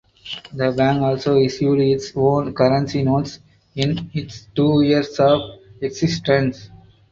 [0.51, 3.37] The bank also issued its own currency notes
[3.75, 5.39] in its two years of
[5.79, 6.71] existence.